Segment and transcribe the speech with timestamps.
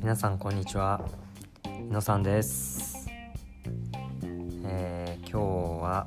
[0.00, 1.04] 皆さんこんにちは。
[1.66, 3.08] 井野さんです、
[4.64, 6.06] えー今日は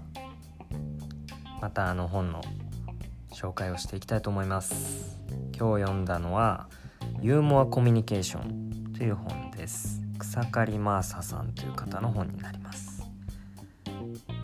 [1.61, 2.41] またあの本の
[3.31, 5.19] 紹介をしていきたいと思います。
[5.57, 6.67] 今日読んだのは
[7.21, 10.01] ユーモアコミュニケーションという本です。
[10.17, 13.03] 草刈マーサさんという方の本になります、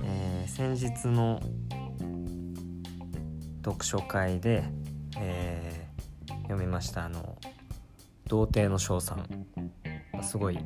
[0.04, 1.40] えー先日の
[3.64, 4.64] 読書会で、
[5.18, 5.88] えー
[6.44, 7.38] 読みましたあの
[8.28, 9.26] 「童貞の称賛」
[10.22, 10.60] すごい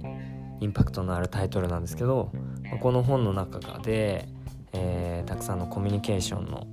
[0.59, 2.31] インパクトのあるタイトルなんですけど
[2.79, 4.27] この本の中で、
[4.73, 6.67] えーたくさんのコミュニケーションの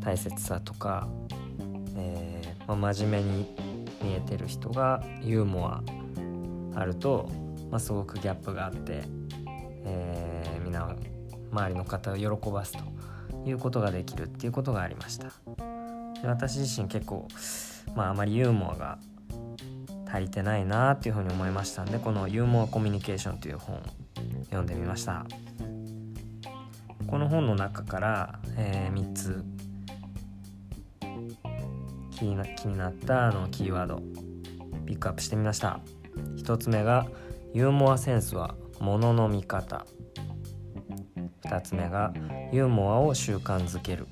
[0.00, 1.08] 大切さとか、
[1.96, 3.46] えーまあ、真面目に
[4.02, 5.82] 見えてる人がユーモア
[6.74, 7.28] あると、
[7.70, 9.02] まあ、すごくギャップがあって、
[9.84, 10.94] えーみんな
[11.50, 12.84] 周りの方を喜ばすと
[13.48, 15.28] いうことができるっていうことがありました。
[16.20, 17.26] で私自身結構、
[17.94, 18.98] まあ、あまりユーモアが
[20.10, 23.80] 足りてないなっていうふうに思いましたんでこの「ユーモアコミュニケーション」という本を
[24.46, 25.26] 読んでみました。
[27.06, 29.42] この本の中から、え3つ
[32.10, 34.02] 気にな気になったあのキーワード
[34.84, 35.80] ピックアップしてみました。
[36.36, 37.06] 1つ目が
[37.54, 39.86] 「ユーモアセンスはものの見方」
[41.44, 42.12] 2つ目が
[42.52, 44.06] 「ユーモアを習慣づける」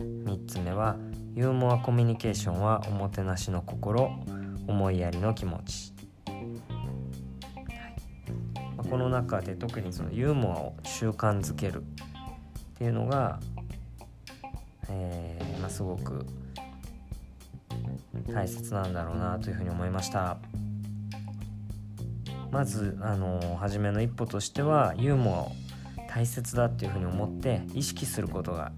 [0.00, 0.96] 3つ目は
[1.36, 4.10] 「ユーモアコミュニケーションはおもてなしの心。
[4.66, 5.92] 思いやりの気持ち」
[8.76, 11.84] まあこの中で特にそのユーモアを習慣づけるっ
[12.78, 13.40] ていうのが、
[14.88, 16.26] えーまあ、すごく
[18.32, 20.38] 大切なんだろうなというふうに思いました。
[22.50, 25.52] まずあの初めの一歩としてはユーモアを
[26.08, 28.72] 大切だっていうふうに思って意識することが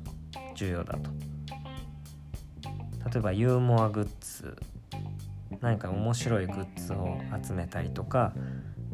[0.54, 1.10] 重要だと。
[3.10, 4.56] 例えばユーモアグッズ
[5.60, 8.32] 何か面白いグッズを集めたりとか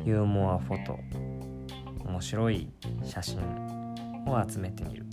[0.04, 0.98] ユーモアフォト
[2.04, 2.68] 面白い
[3.04, 3.38] 写真
[4.26, 5.06] を集めてみる。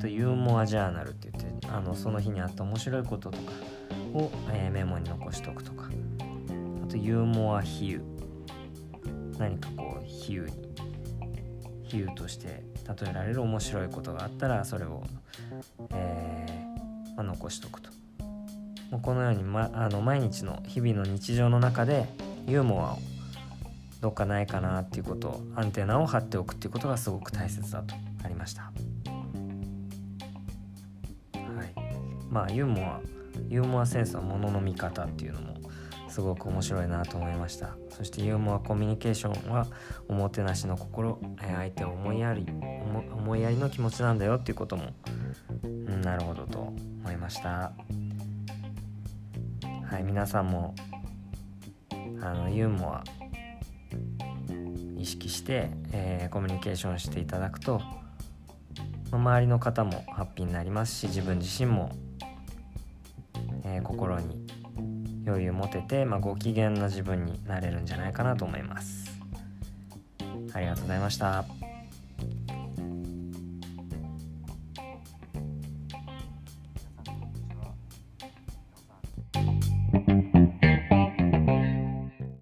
[0.00, 3.52] とユーモアジャーナルって言ってあのその日にあった面白いこととか
[4.14, 5.88] を、えーメモに残しておくとか。
[6.84, 8.16] あとユーモア比喩。
[9.38, 10.52] 何かこう比喩に
[11.84, 15.02] 比喩として例えられる面白いことがあったらそれを、
[15.90, 17.90] えーまあ、残しとくと。
[18.90, 22.08] もうこのように、ま、あの毎日の日々の日常の中で
[22.46, 22.98] ユーモアを
[24.00, 28.62] どっかないかなっていうことをアンテナを張っておくっていうことがすごく大切だとありました。
[28.62, 28.72] はい、
[32.30, 33.00] まあユーモア
[33.48, 35.56] ユーモアセンスはものの見方っていうのも
[36.08, 37.76] すごく面白いなと思いました。
[37.90, 39.66] そしてユーモアコミュニケーションは
[40.08, 44.92] おもてなしの心相手を思いやり思思いやりの気持ちなんだよっていうことも、
[45.64, 47.72] うん、なるほどと思いました。
[49.88, 50.74] はい皆さんも
[52.20, 53.04] あのユーモア
[54.98, 57.80] 意識して、えーコミュニケーションしていただくと、
[59.12, 61.92] ま周りの方もハッピーになりますし自分自身も、
[63.64, 64.44] えー心に
[65.24, 69.06] 余裕持てて、ま、ご機嫌な自分になれるんじゃないかなと思います。
[70.52, 71.65] ありがとうございました。